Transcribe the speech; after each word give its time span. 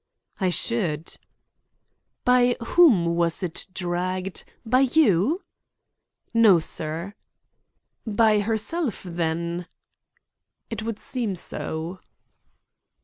"I 0.39 0.49
should." 0.49 1.15
"By 2.25 2.55
whom 2.59 3.15
was 3.15 3.43
it 3.43 3.67
dragged? 3.71 4.43
By 4.65 4.79
you?" 4.79 5.43
"No, 6.33 6.59
sir." 6.59 7.13
"By 8.07 8.39
herself, 8.39 9.03
then?" 9.03 9.67
"It 10.71 10.81
would 10.81 10.97
seem 10.97 11.35
so." 11.35 11.99